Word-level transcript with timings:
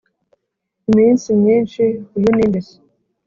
iminsi 0.89 1.27
myinshi, 1.41 1.83
uyu 2.17 2.29
ninde 2.35 2.59
se?” 2.67 2.75